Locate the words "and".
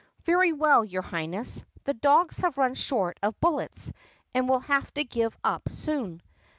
4.33-4.49